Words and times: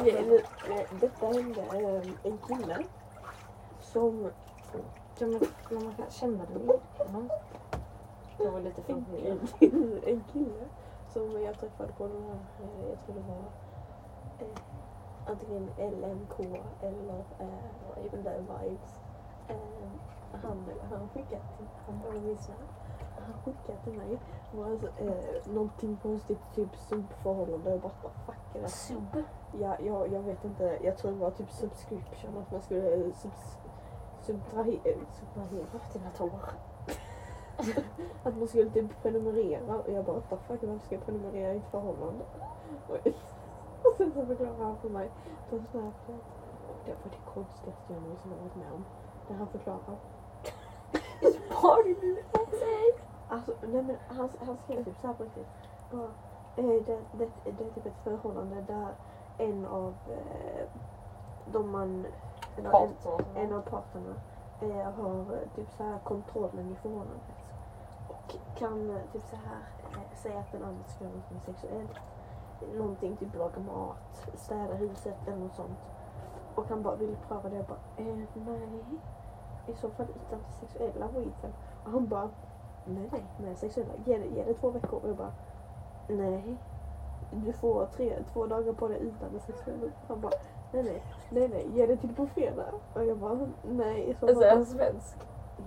Okej, 0.00 0.24
nu, 0.28 0.40
detta 1.00 1.26
hände 1.26 1.60
eh, 1.60 2.02
en 2.22 2.38
kille 2.38 2.84
som... 3.80 4.30
Kan 5.18 5.30
man, 5.30 5.40
kan 5.68 5.84
man 5.84 5.94
känna 6.10 6.44
den 6.44 6.62
innan? 6.62 7.30
Jag 8.38 8.50
var 8.50 8.60
lite 8.60 8.82
En 8.92 9.04
kille, 9.58 10.00
en 10.10 10.24
kille 10.32 10.64
som 11.12 11.42
jag 11.42 11.58
träffade 11.60 11.92
på 11.92 12.06
den 12.06 12.22
här, 12.22 12.38
eh, 12.62 12.88
jag 12.88 12.98
tror 13.00 13.14
det 13.14 13.20
var 13.28 13.44
eh, 14.38 14.62
antingen 15.26 15.70
LMK 15.78 16.40
eller 16.82 17.24
eh, 17.38 18.04
even 18.04 18.46
vibes. 18.46 19.00
Eh, 19.48 19.90
han, 20.42 20.64
han 20.90 21.08
skickade 21.08 21.42
till, 21.56 21.66
han 21.86 22.00
bara 22.02 22.18
visade, 22.18 22.58
han 23.18 23.34
skickade 23.44 23.78
till 23.84 23.92
mig 23.92 24.18
var 24.56 24.70
alltså, 24.70 24.86
eh, 24.86 25.54
någonting 25.54 25.98
konstigt, 26.02 26.40
typ 26.54 26.76
subförhållande. 26.76 27.70
Jag 27.70 27.80
bara, 27.80 27.92
vad 28.02 28.12
fuck 28.26 28.52
det? 28.52 28.68
Sub? 28.68 29.24
Ja, 29.60 29.76
jag, 29.80 30.12
jag 30.12 30.22
vet 30.22 30.44
inte, 30.44 30.78
jag 30.82 30.98
tror 30.98 31.12
det 31.12 31.18
var 31.18 31.30
typ 31.30 31.50
subscription, 31.50 32.38
att 32.38 32.52
man 32.52 32.62
skulle 32.62 32.94
eh, 32.94 33.12
subs, 33.12 33.58
subtrahera, 34.20 34.98
subtrahera 35.10 35.66
Dina 35.92 36.10
tår. 36.16 36.30
att 38.22 38.36
man 38.36 38.48
skulle 38.48 38.70
typ 38.70 39.02
prenumerera 39.02 39.74
och 39.76 39.92
jag 39.92 40.04
bara 40.04 40.14
what 40.14 40.30
the 40.30 40.36
fuck 40.36 40.62
varför 40.62 40.86
ska 40.86 40.94
jag 40.94 41.04
prenumerera 41.04 41.54
i 41.54 41.56
ett 41.56 41.70
förhållande? 41.70 42.24
Och, 42.88 42.94
och 43.84 43.94
sen 43.96 44.12
så 44.12 44.26
förklarade 44.26 44.64
han 44.64 44.76
för 44.76 44.88
mig 44.88 45.10
på 45.50 45.58
Snapchat. 45.70 46.24
Det 46.84 46.92
var 46.92 47.10
det 47.10 47.32
konstigaste 47.34 47.92
jag 47.92 48.02
någonsin 48.02 48.30
varit 48.30 48.56
med 48.56 48.72
om. 48.72 48.84
När 49.28 49.36
han 49.36 49.46
förklarar. 49.46 49.96
Har 51.50 51.82
du 51.82 51.94
blivit 51.94 52.24
sex? 52.50 53.02
Alltså 53.28 53.52
nej 53.62 53.82
men 53.82 53.96
han, 54.08 54.28
han 54.46 54.56
skrev 54.64 54.84
typ 54.84 55.00
såhär 55.00 55.14
på 55.14 55.24
riktigt. 55.24 55.46
Bara, 55.90 56.08
eh, 56.56 56.82
det, 56.86 56.98
det, 57.12 57.28
det 57.44 57.64
är 57.64 57.70
typ 57.70 57.86
ett 57.86 58.04
förhållande 58.04 58.60
där 58.60 58.94
en 59.38 59.66
av 59.66 59.94
eh, 60.08 60.66
de 61.52 61.70
man... 61.70 62.06
eller 62.56 62.70
en, 62.84 62.92
en 63.36 63.52
av 63.52 63.60
parterna 63.60 64.14
eh, 64.60 64.92
har 64.92 65.20
eh, 65.20 65.48
typ 65.54 65.70
så 65.76 65.82
här 65.82 65.98
kontrollen 65.98 66.70
i 66.72 66.74
förhållandet. 66.74 67.22
Och 68.08 68.34
kan 68.58 68.90
eh, 68.90 69.02
typ 69.12 69.22
så 69.30 69.36
här 69.36 69.60
eh, 69.92 70.16
säga 70.16 70.38
att 70.38 70.52
den 70.52 70.64
andra 70.64 70.84
ska 70.84 71.04
göra 71.04 71.14
något 71.14 71.44
sexuellt. 71.44 71.98
Någonting, 72.74 73.16
typ 73.16 73.34
laga 73.34 73.60
mat, 73.60 74.28
städa 74.34 74.74
huset 74.74 75.16
eller 75.26 75.36
något 75.36 75.54
sånt. 75.54 75.78
Och 76.54 76.68
han 76.68 76.82
bara 76.82 76.96
vill 76.96 77.16
pröva 77.28 77.48
det. 77.48 77.56
Jag 77.56 77.64
bara, 77.66 77.78
eh, 77.96 78.16
nej. 78.34 78.84
I 79.66 79.74
så 79.74 79.90
fall 79.90 80.06
utan 80.26 80.38
det 80.38 80.52
sexuella 80.66 81.08
skiten. 81.08 81.52
Och 81.84 81.90
han 81.90 82.06
bara, 82.08 82.30
nej 82.84 83.24
nej, 83.38 83.56
sexuella. 83.56 83.92
Ge 84.04 84.18
det, 84.18 84.26
ge 84.26 84.44
det 84.44 84.54
två 84.54 84.70
veckor. 84.70 85.00
Och 85.02 85.08
jag 85.08 85.16
bara, 85.16 85.32
nej. 86.08 86.56
Du 87.30 87.52
får 87.52 87.86
tre, 87.86 88.18
två 88.32 88.46
dagar 88.46 88.72
på 88.72 88.88
det 88.88 88.96
utan 88.96 89.32
det 89.32 89.40
sexuella. 89.40 89.92
Han 90.08 90.20
bara, 90.20 90.32
nej 90.72 90.82
nej, 90.82 91.02
nej 91.30 91.48
nej, 91.48 91.70
ge 91.74 91.86
det 91.86 91.96
till 91.96 92.14
på 92.14 92.26
fredag. 92.26 92.72
Och 92.94 93.04
jag 93.04 93.18
bara, 93.18 93.38
nej. 93.62 94.10
I 94.10 94.14
så 94.14 94.26
Alltså 94.26 94.44
är 94.44 94.48
fall, 94.48 94.56
han 94.58 94.66
svensk? 94.66 95.16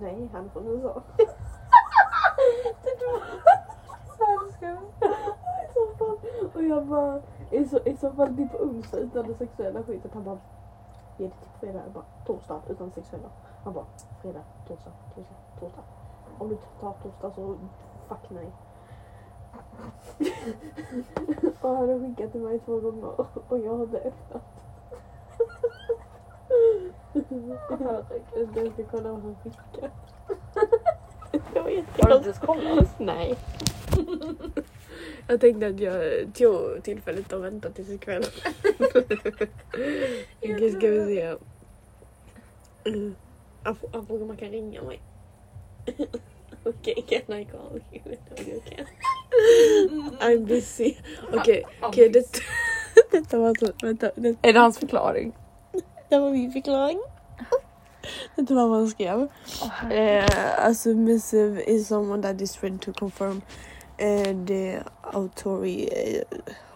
nej, 0.00 0.28
han 0.32 0.44
är 0.44 0.48
från 0.48 0.66
USA. 0.66 1.02
I 4.60 5.72
så 5.74 5.96
fall. 5.98 6.18
Och 6.54 6.62
jag 6.62 6.86
bara, 6.86 7.20
i 7.50 7.64
så, 7.64 7.78
i 7.84 7.96
så 7.96 8.10
fall 8.10 8.36
typ 8.36 8.52
på 8.52 8.58
onsdag 8.58 8.98
utan 8.98 9.26
det 9.26 9.34
sexuella 9.34 9.82
skitet. 9.82 10.14
Han 10.14 10.24
bara, 10.24 10.38
ge 11.16 11.26
det 11.26 11.32
till 11.34 11.50
fredag. 11.60 11.80
Jag 11.84 11.92
bara, 11.92 12.04
torsdag 12.26 12.60
utan 12.68 12.90
sexuella. 12.90 13.28
Han 13.64 13.72
bara, 13.74 13.86
fredag, 14.22 14.44
torsdag, 14.68 14.92
torsdag, 15.14 15.34
torsdag. 15.60 15.82
Om 16.38 16.48
du 16.48 16.56
tar 16.80 16.92
torsdag 17.02 17.32
så 17.34 17.58
fuck 18.08 18.30
nej. 18.30 18.50
och 21.60 21.76
han 21.76 21.88
har 21.88 22.08
skickat 22.08 22.32
till 22.32 22.40
mig 22.40 22.58
två 22.58 22.80
gånger 22.80 23.20
och 23.48 23.58
jag 23.58 23.82
inte 23.82 23.98
öppnat. 23.98 24.42
Jag 28.54 28.72
ska 28.72 28.84
kolla 28.90 29.12
vad 29.12 29.22
han 29.22 29.36
skickar. 29.44 29.90
Jag 31.54 31.64
vet 31.64 31.84
Har 31.98 32.08
du 32.08 32.16
inte 32.16 32.28
inte. 32.28 32.28
ens 32.28 32.38
kollat? 32.38 32.98
Nej. 32.98 33.36
Jag 35.26 35.40
tänkte 35.40 35.66
att 35.66 35.80
jag 35.80 36.02
tog 36.34 36.82
tillfället 36.82 37.32
och 37.32 37.44
väntade 37.44 37.74
tills 37.74 37.90
ikväll. 37.90 38.24
Okej, 40.38 40.70
ska 40.70 40.88
vi 40.88 41.04
se. 41.06 41.36
Mm. 42.84 43.14
Han 43.62 43.74
fr- 43.74 43.88
han 43.92 44.06
frågar 44.06 44.22
om 44.22 44.28
man 44.28 44.36
kan 44.36 44.48
ringa 44.50 44.82
mig. 44.82 45.02
Okej, 46.64 47.04
can 47.08 47.38
I 47.38 47.44
call 47.44 47.80
you? 47.92 48.16
You 48.38 48.60
can. 48.60 48.86
I'm 50.20 50.46
busy. 50.46 50.96
Okay 51.32 51.62
okej. 51.80 52.08
det, 52.08 52.42
detta 53.10 53.38
var 53.38 53.54
så... 53.54 53.72
Vänta. 53.86 54.10
Det, 54.16 54.36
Är 54.42 54.52
det 54.52 54.58
hans 54.60 54.78
förklaring? 54.78 55.32
det 56.08 56.18
var 56.18 56.30
min 56.30 56.52
förklaring. 56.52 57.00
Detta 58.36 58.54
var 58.54 58.68
vad 58.68 58.78
han 58.78 58.88
skrev. 58.88 59.20
Uh, 59.20 60.66
a 60.66 60.74
submissive 60.74 61.62
is 61.66 61.88
someone 61.88 62.22
that 62.22 62.40
is 62.40 62.62
ready 62.62 62.78
to 62.78 62.92
confirm 62.92 63.42
uh, 64.00 64.46
the 64.46 64.82
authority 65.02 65.88
uh, 65.88 66.22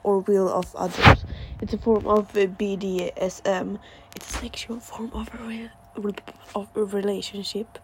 or 0.02 0.20
will 0.20 0.48
of 0.48 0.74
others. 0.74 1.24
It's 1.60 1.74
a 1.74 1.78
form 1.78 2.06
of 2.06 2.36
uh, 2.36 2.40
BDSM. 2.40 3.78
It's 4.14 4.36
a 4.36 4.38
sexual 4.40 4.80
form 4.80 5.10
of 5.14 5.28
a, 5.34 5.70
of 6.54 6.68
a 6.74 6.84
relationship. 6.84 7.78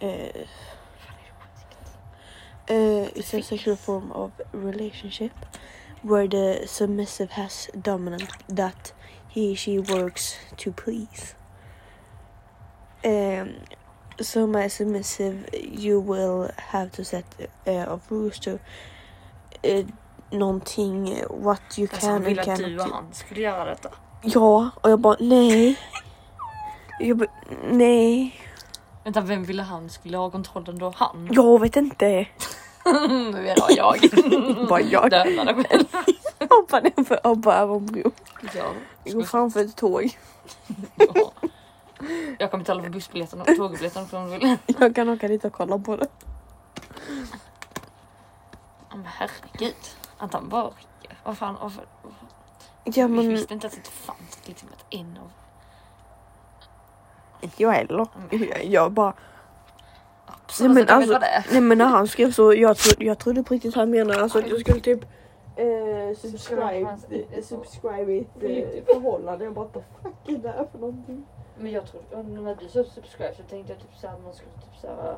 Uh, 0.00 0.06
uh, 2.70 3.08
it's 3.14 3.34
a 3.34 3.42
sexual 3.42 3.76
form 3.76 4.12
of 4.12 4.32
relationship 4.52 5.32
where 6.02 6.28
the 6.28 6.62
submissive 6.66 7.30
has 7.30 7.68
dominant 7.80 8.30
that 8.48 8.92
he 9.28 9.54
she 9.54 9.78
works 9.78 10.36
to 10.56 10.72
please. 10.72 11.34
Um, 13.04 13.54
so 14.20 14.46
my 14.46 14.68
submissive, 14.68 15.48
you 15.52 16.00
will 16.00 16.50
have 16.56 16.92
to 16.92 17.04
set 17.04 17.24
uh, 17.66 17.70
of 17.70 18.10
rules 18.10 18.38
to 18.40 18.58
uh, 19.64 19.82
någonting, 20.32 21.24
what 21.30 21.78
you 21.78 21.86
Alltså 21.86 22.00
can 22.00 22.10
han 22.10 22.22
ville 22.22 22.42
and 22.42 22.50
att 22.50 22.58
cannot 22.58 22.70
du 22.70 22.78
och 22.78 22.94
han 22.94 23.14
skulle 23.14 23.40
göra 23.40 23.64
detta. 23.64 23.90
Ja, 24.22 24.70
och 24.80 24.90
jag 24.90 25.00
bara 25.00 25.16
nej. 25.20 25.78
Jag 26.98 27.26
nej. 27.70 28.40
Vänta, 29.04 29.20
vem 29.20 29.44
ville 29.44 29.62
han 29.62 29.90
skulle 29.90 30.16
ha 30.16 30.30
kontrollen 30.30 30.78
då? 30.78 30.92
Han? 30.96 31.28
Jag 31.32 31.60
vet 31.60 31.76
inte. 31.76 32.06
Nu 33.08 33.48
är 33.48 33.54
det 33.54 33.74
jag. 33.76 33.98
Bara 34.68 34.80
jag. 34.80 35.10
Döda 35.10 35.44
dig 35.44 35.64
själv. 35.64 35.84
Hoppa 36.50 36.80
ner 36.80 37.04
för 37.04 37.20
hoppa 37.24 37.54
över 37.54 37.76
en 37.76 37.86
bro. 37.86 38.10
Ja. 38.54 38.64
Jag 39.04 39.14
går 39.14 39.22
framför 39.22 39.60
ett 39.60 39.76
tåg. 39.76 40.18
Ja. 40.96 41.32
Jag 42.38 42.50
kommer 42.50 42.64
betala 42.64 42.82
för 42.82 42.90
bussbiljetten 42.90 43.40
och 43.40 43.46
tågbiljetten 43.46 44.06
om 44.12 44.30
du 44.30 44.38
vill. 44.38 44.56
Jag 44.66 44.94
kan 44.94 45.08
åka 45.08 45.28
dit 45.28 45.44
och 45.44 45.52
kolla 45.52 45.78
på 45.78 45.96
det. 45.96 46.06
Men 48.90 49.04
herregud. 49.04 49.74
Att 50.18 50.32
han 50.32 50.48
bara. 50.48 50.70
Vad 51.24 51.38
fan. 51.38 51.56
Varför? 51.60 51.84
Ja 52.84 52.92
Jag 52.94 53.10
men 53.10 53.28
visste 53.28 53.54
inte 53.54 53.66
att 53.66 53.72
det 53.72 53.88
fanns 53.90 54.38
liksom 54.44 54.68
ett 54.68 54.84
en 54.90 55.18
av... 55.22 55.30
inte 57.40 57.62
jag 57.62 57.70
heller. 57.70 58.06
Jag, 58.30 58.64
jag 58.64 58.92
bara 58.92 59.12
Absolut, 60.26 60.74
men 60.74 60.88
alltså-. 60.88 61.20
Nej 61.52 61.60
men 61.60 61.78
när 61.78 61.84
han 61.84 62.08
skrev 62.08 62.30
så, 62.30 62.54
jag, 62.54 62.76
tro, 62.76 63.04
jag 63.04 63.18
trodde 63.18 63.42
på 63.42 63.54
riktigt 63.54 63.74
han 63.74 63.90
menade 63.90 64.22
alltså 64.22 64.38
att 64.38 64.48
jag 64.48 64.60
skulle 64.60 64.80
typ 64.80 65.00
eh, 65.56 66.16
subscribe, 66.16 66.96
eh, 67.10 67.42
subscribe 67.42 68.12
i 68.12 68.18
ett 68.20 68.42
eh, 68.42 68.84
förhållande. 68.94 69.44
Jag 69.44 69.54
bara 69.54 69.64
what 69.64 69.72
the 69.74 69.80
fuck 70.02 70.28
är 70.28 70.38
det 70.38 70.48
här 70.48 70.66
för 70.72 70.78
någonting? 70.78 71.26
Men 71.58 71.72
jag 71.72 71.86
tror, 71.86 72.22
när 72.22 72.54
du 72.54 72.68
sa 72.68 72.84
subscribe 72.84 73.34
så 73.36 73.42
tänkte 73.42 73.72
jag 73.72 73.80
typ 73.80 73.94
såhär 73.94 74.14
att 74.14 74.24
man 74.24 74.32
skulle 74.34 74.52
typ 74.52 74.80
såhär 74.80 75.16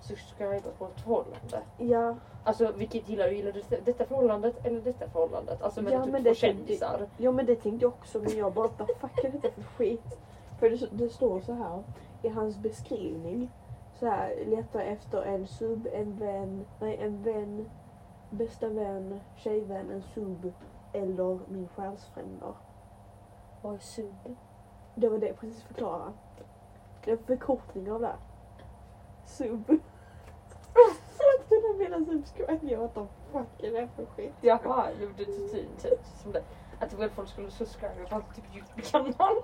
subscriba 0.00 0.70
på 0.78 0.84
ett 0.84 1.00
förhållande. 1.00 1.60
Ja, 1.78 2.16
Alltså 2.44 2.72
vilket 2.76 3.08
gillar 3.08 3.28
du? 3.28 3.34
Gillar 3.34 3.52
du 3.52 3.62
detta 3.84 4.04
förhållandet 4.04 4.66
eller 4.66 4.80
detta 4.80 5.08
förhållandet? 5.10 5.62
Alltså 5.62 5.82
med 5.82 5.92
Ja, 5.92 6.04
typ 6.04 6.12
men 6.12 6.24
två 6.24 6.34
kändisar. 6.34 7.06
ja 7.16 7.32
men 7.32 7.46
det 7.46 7.54
tänkte 7.56 7.84
jag 7.84 7.92
också 7.92 8.18
men 8.18 8.36
jag 8.36 8.52
bara 8.52 8.68
what 8.68 8.78
the 8.78 8.94
fuck 9.00 9.24
är 9.24 9.30
detta 9.30 9.48
för 9.54 9.62
skit? 9.62 10.18
För 10.62 10.70
det, 10.70 10.88
det 10.92 11.08
står 11.08 11.40
så 11.40 11.52
här 11.52 11.82
i 12.22 12.28
hans 12.28 12.58
beskrivning. 12.58 13.50
Så 13.94 14.06
här, 14.06 14.44
letar 14.46 14.80
efter 14.80 15.22
en 15.22 15.46
sub, 15.46 15.88
en 15.92 16.16
vän, 16.16 16.64
nej 16.80 16.96
en 16.96 17.22
vän, 17.22 17.70
bästa 18.30 18.68
vän, 18.68 19.20
tjejvän, 19.36 19.90
en 19.90 20.02
sub 20.02 20.52
eller 20.92 21.38
min 21.48 21.68
själsfränder. 21.68 22.54
Vad 23.62 23.74
är 23.74 23.78
sub? 23.78 24.36
Det 24.94 25.08
var 25.08 25.18
det 25.18 25.26
jag 25.26 25.36
precis 25.40 25.62
förklarade. 25.62 26.12
Det 27.04 27.10
är 27.10 27.16
en 27.16 27.22
förkortning 27.22 27.92
av 27.92 28.00
det. 28.00 28.16
Sub. 29.26 29.68
Jag 31.18 31.48
trodde 31.48 31.66
jag 31.66 31.78
menade 31.78 32.04
subscribe. 32.04 32.58
Jag 32.62 32.80
what 32.80 32.94
the 32.94 33.06
fuck 33.32 33.62
är 33.62 33.72
det 33.72 33.88
för 33.96 34.06
skit? 34.06 34.34
Jaha, 34.40 34.88
det 35.16 35.24
typ 35.24 35.82
typ 35.82 36.06
som 36.22 36.32
det. 36.32 36.42
Att 36.82 36.92
väl 36.92 37.10
folk 37.16 37.28
skulle 37.28 37.50
subscriba 37.50 37.94
på 38.10 38.22
typ 38.34 38.44
Youtube-kanal. 38.54 39.36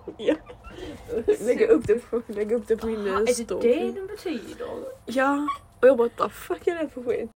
Lägga 1.46 1.66
upp 1.66 1.86
det 1.86 2.10
på, 2.10 2.22
lägga 2.26 2.56
upp 2.56 2.68
det 2.68 2.76
på 2.76 2.86
min 2.86 3.06
eh, 3.06 3.14
Är 3.14 3.26
det 3.26 3.34
story. 3.34 3.74
det 3.74 3.92
den 3.92 4.06
betyder? 4.06 4.68
Ja, 5.06 5.46
och 5.80 5.88
jag 5.88 5.96
bara 5.96 6.08
what 6.08 6.16
the 6.16 6.28
fuck 6.28 6.66
är 6.66 6.74
det 6.82 6.88
för 6.88 7.02
skit? 7.02 7.30